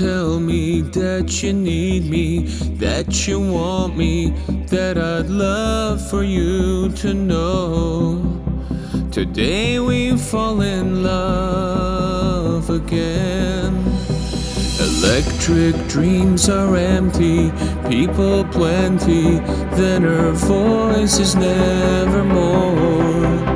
[0.00, 2.46] tell me that you need me,
[2.78, 4.30] that you want me,
[4.68, 8.22] that I'd love for you to know.
[9.12, 13.74] Today we fall in love again.
[14.80, 17.50] Electric dreams are empty,
[17.86, 19.40] people plenty,
[19.76, 22.70] then her voice is nevermore.
[23.10, 23.49] Today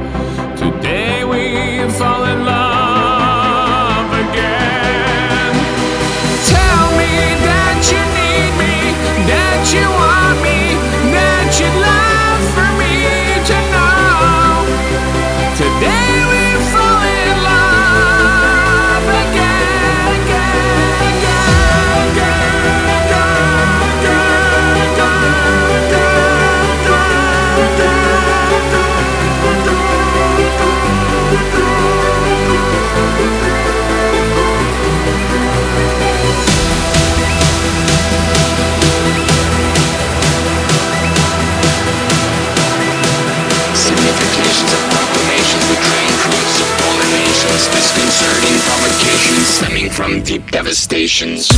[49.95, 51.49] from deep devastations.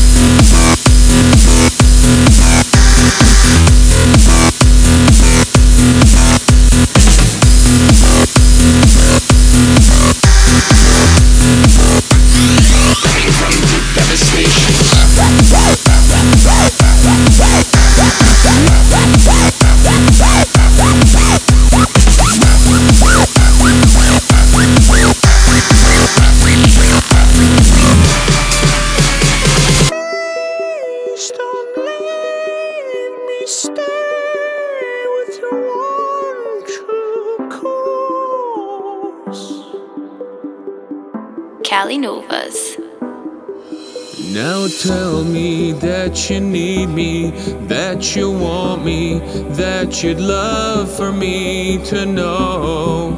[46.16, 47.30] That you need me,
[47.66, 49.18] that you want me,
[49.50, 53.12] that you'd love for me to know.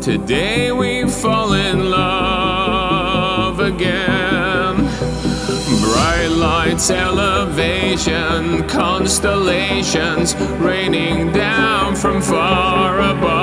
[0.00, 4.76] Today we fall in love again.
[5.82, 13.41] Bright lights, elevation, constellations raining down from far above.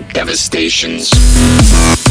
[0.00, 2.05] Devastations.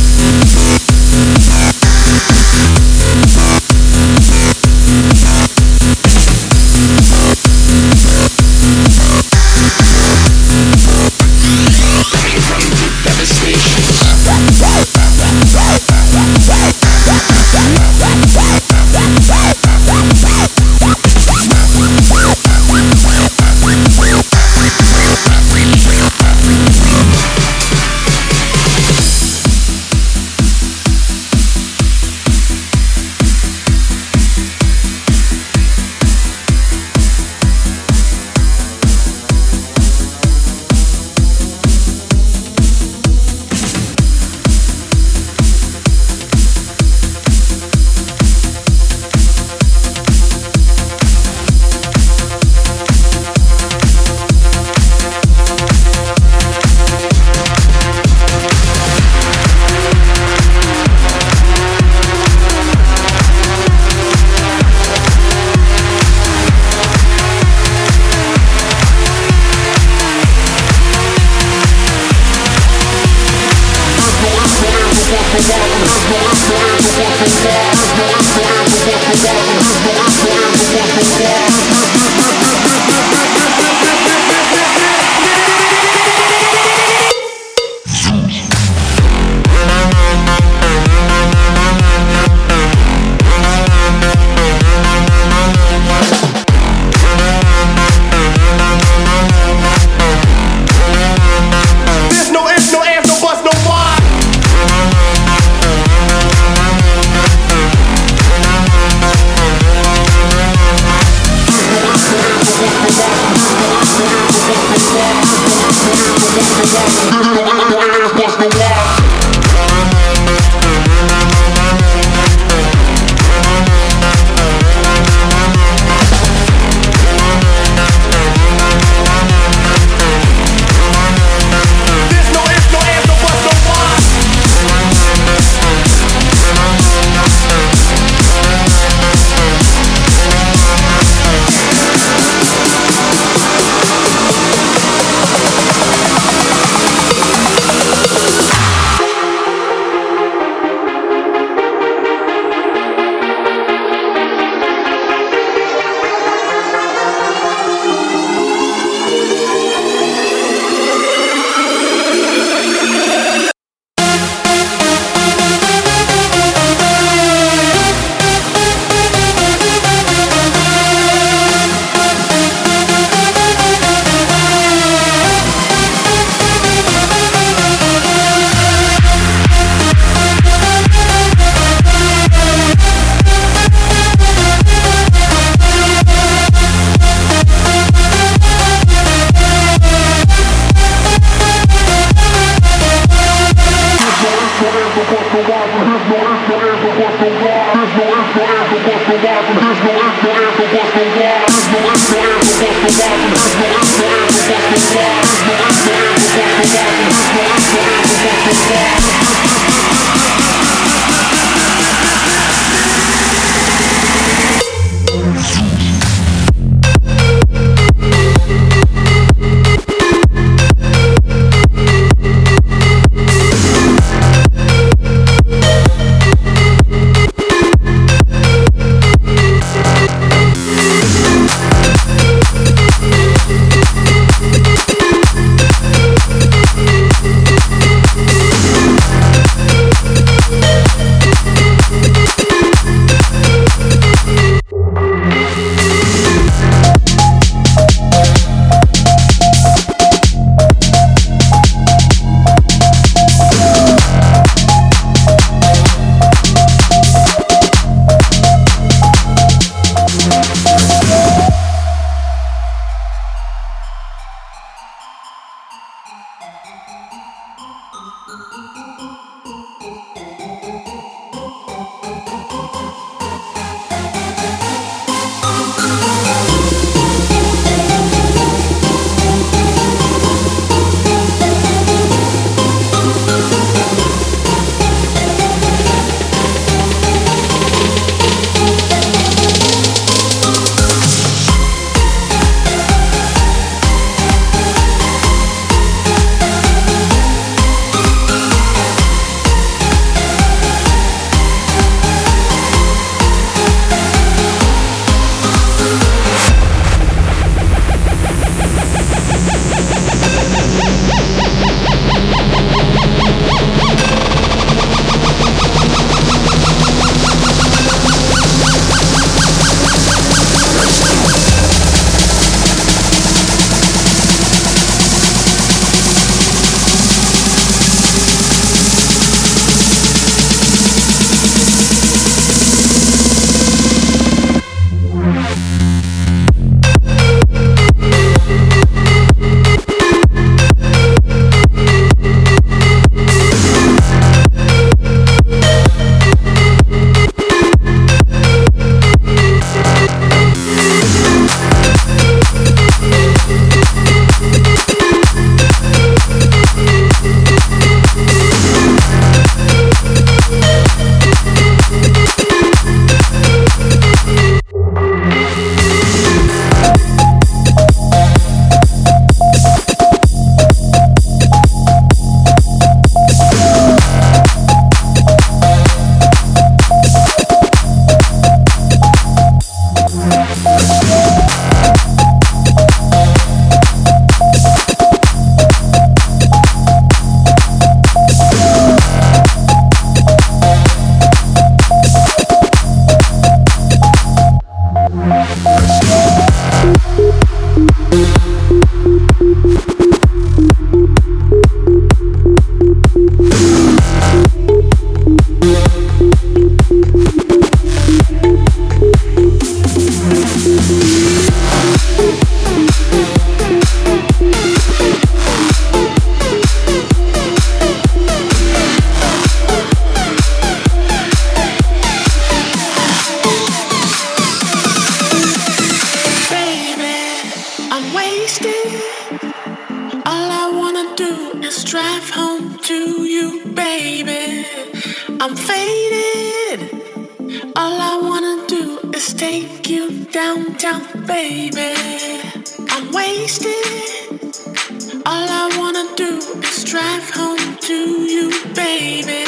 [446.86, 447.93] drive home to
[448.26, 449.43] you, baby.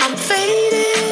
[0.00, 1.05] I'm faded.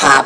[0.00, 0.22] ภาพ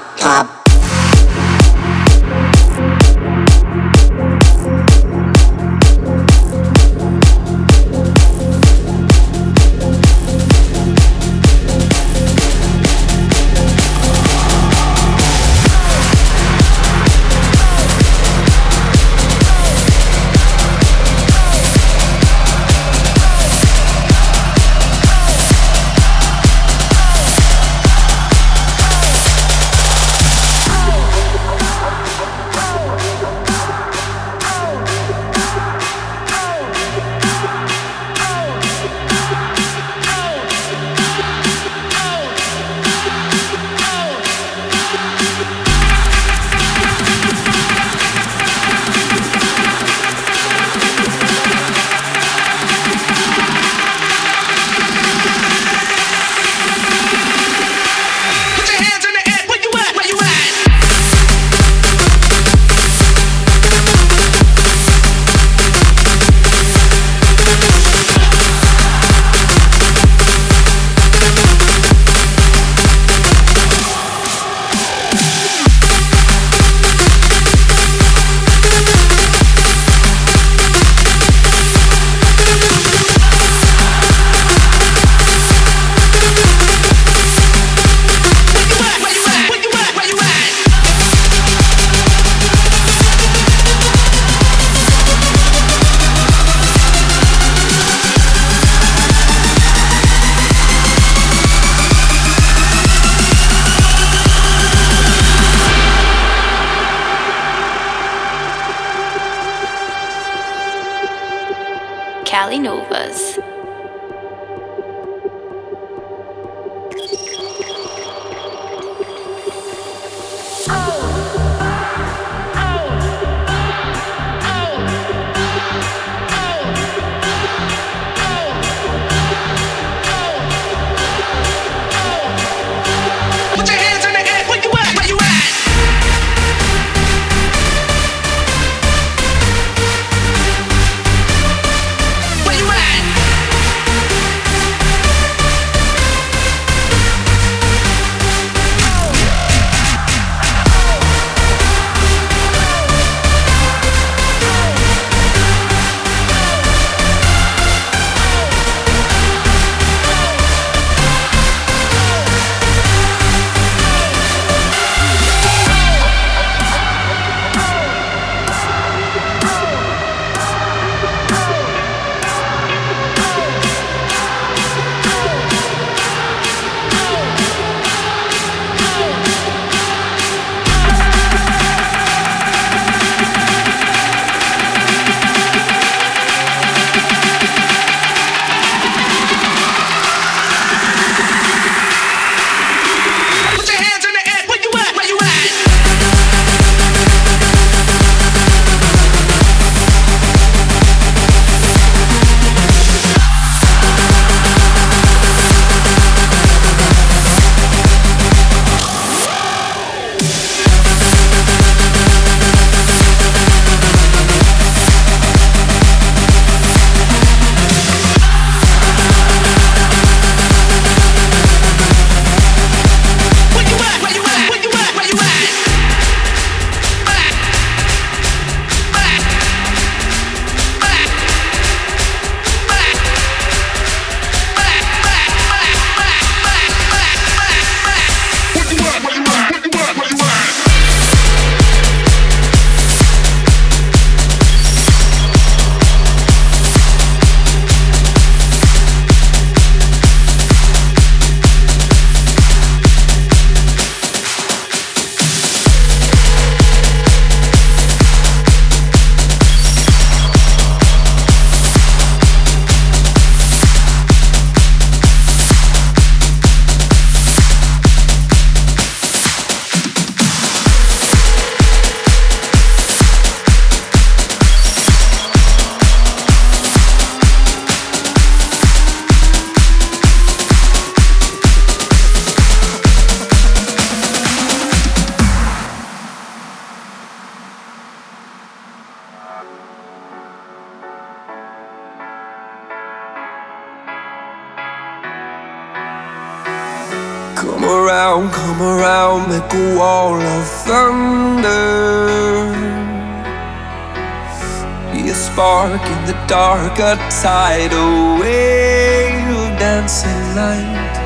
[306.30, 310.96] a tidal wave of dancing light.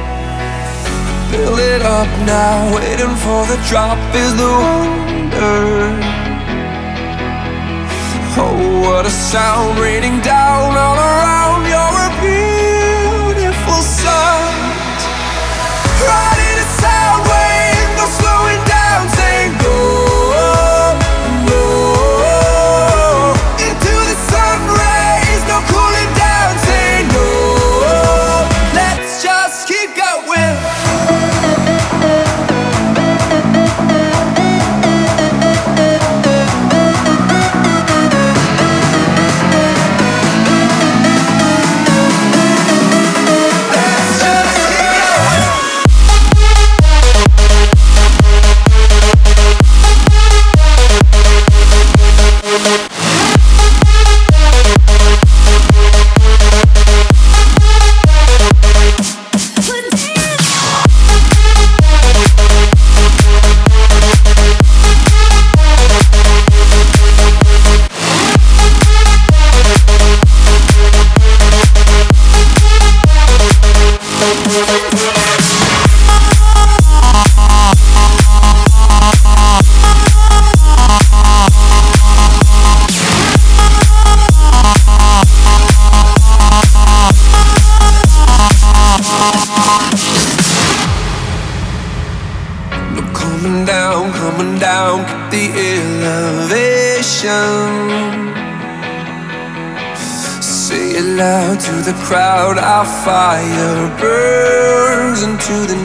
[1.30, 5.62] Fill it up now, waiting for the drop is the wonder.
[8.36, 11.66] Oh, what a sound raining down all around.
[11.70, 14.72] You're a beautiful sight.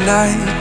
[0.07, 0.56] Night.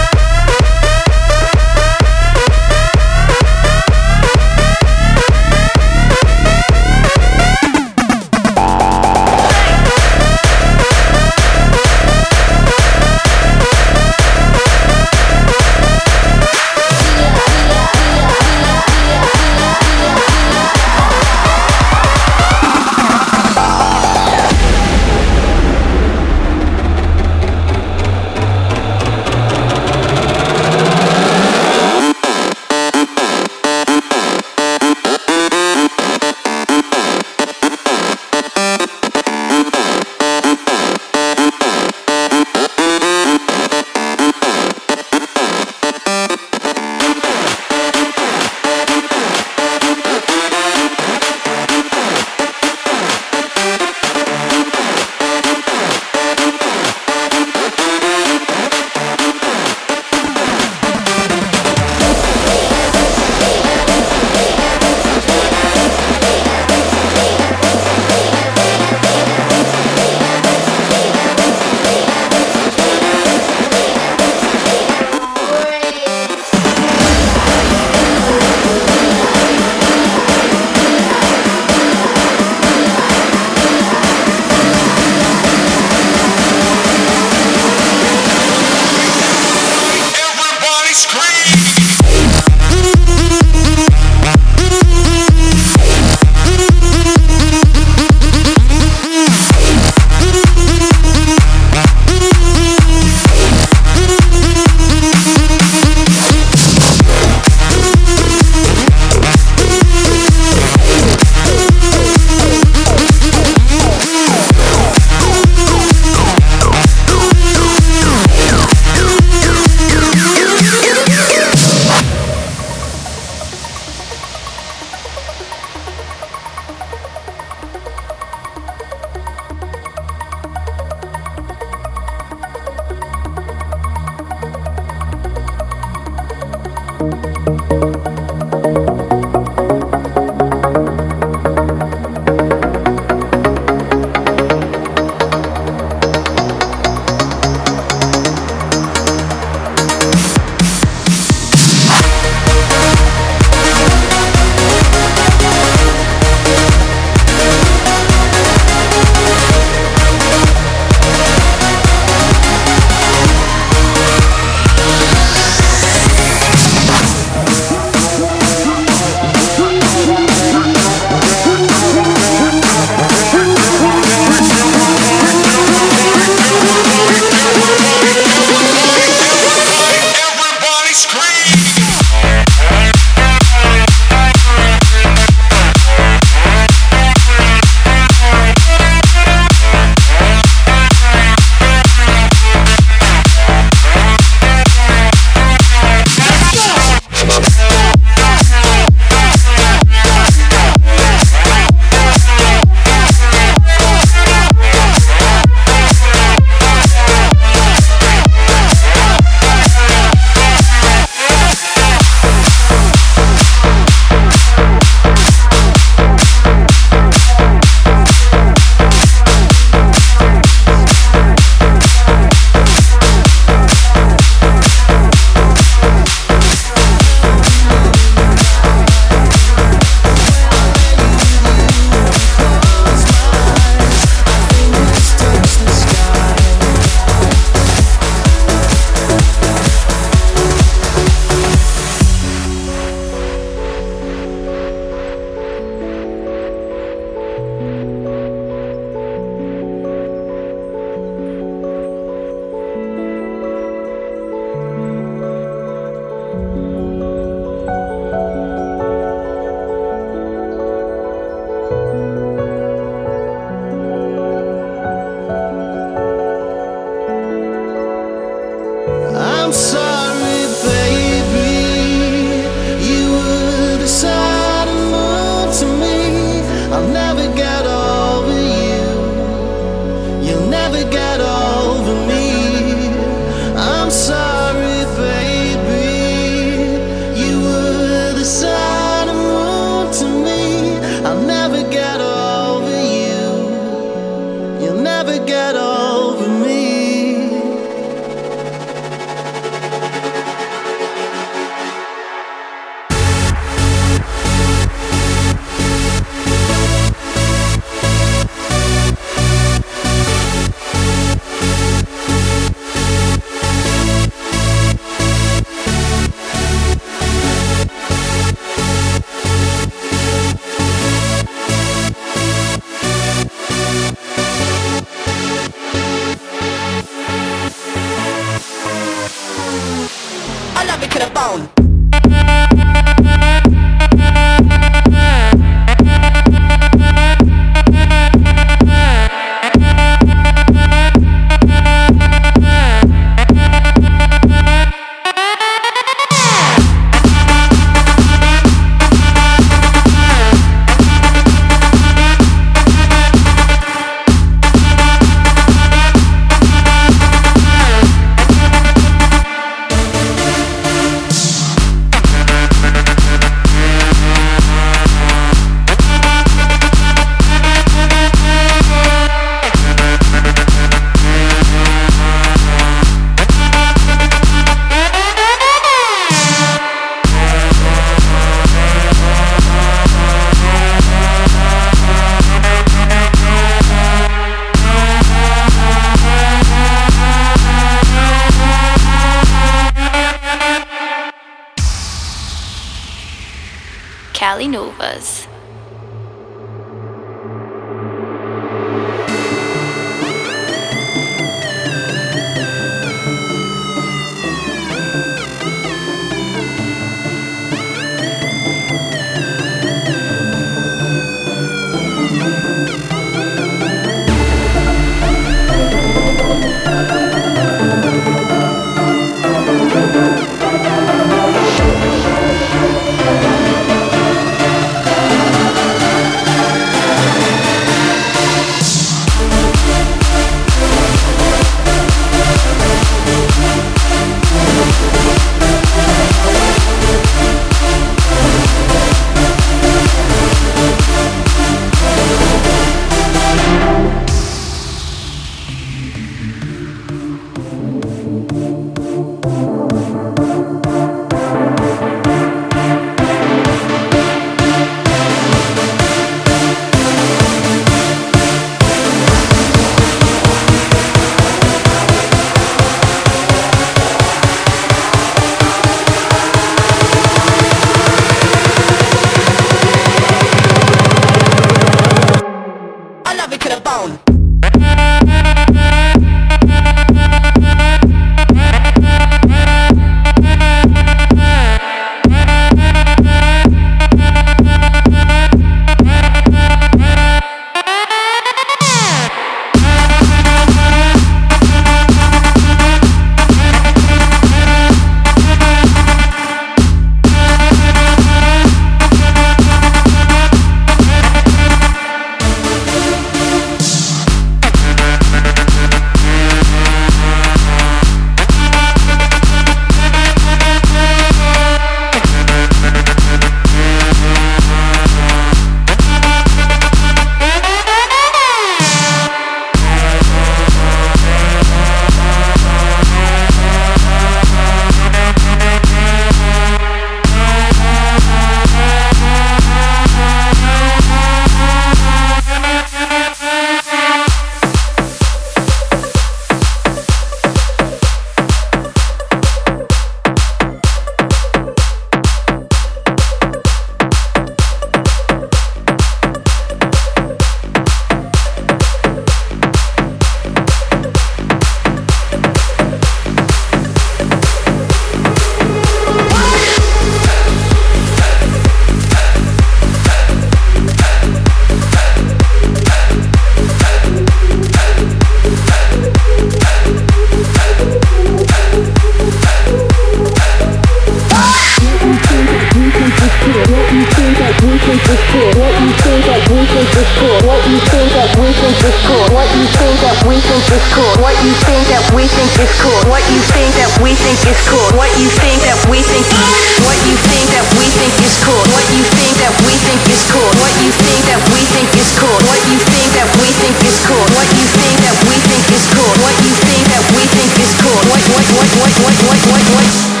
[575.31, 577.15] What you think that we think is cool?
[577.23, 579.07] What you think that we think is cool?
[579.15, 580.91] What you think that we think is cool?
[580.99, 582.83] What you think that we think is cool?
[582.91, 584.67] What you think that we think is cool?
[584.75, 586.59] What you think that we think is cool?
[586.67, 588.43] What you think that we think is cool?
[588.51, 590.35] What you think that we think is cool?
[590.35, 592.19] What you think that we think is cool?
[592.27, 594.11] What you think that we think is cool?
[594.19, 595.93] What you think that we think is cool?
[596.03, 597.79] What you think that we think is cool?
[597.87, 600.00] What what what what what what what?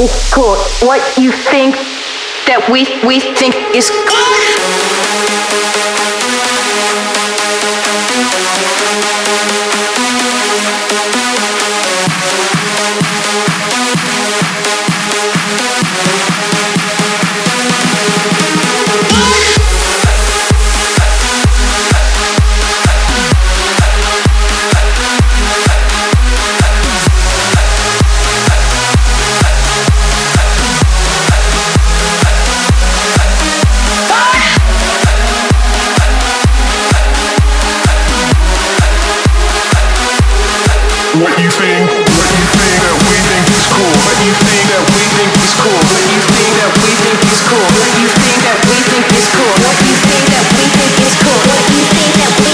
[0.00, 0.56] Is cool.
[0.86, 1.76] What you think
[2.48, 4.29] that we we think is cool.
[41.20, 41.84] What you think?
[41.84, 43.92] What you think that we think is cool?
[43.92, 45.76] What you think that we think is cool?
[45.84, 47.68] What you think that we think is cool?
[47.76, 49.52] What you think that we think is cool?
[49.60, 51.40] What you think that we think is cool?
[51.44, 52.49] What you think that we